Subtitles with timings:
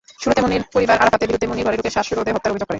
[0.21, 2.69] শুরুতে মুন্নির পরিবার আরাফাতের বিরুদ্ধে মুন্নির ঘরে ঢুকে শ্বাসরোধে হত্যার অভিযোগ করে।